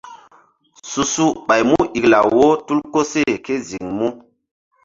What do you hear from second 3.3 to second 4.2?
ké ziŋ mu.